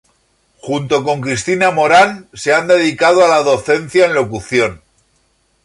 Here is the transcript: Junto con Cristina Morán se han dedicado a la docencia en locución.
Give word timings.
Junto 0.61 1.03
con 1.03 1.21
Cristina 1.21 1.69
Morán 1.69 2.27
se 2.33 2.55
han 2.55 2.67
dedicado 2.67 3.23
a 3.23 3.27
la 3.27 3.43
docencia 3.43 4.05
en 4.07 4.15
locución. 4.15 4.81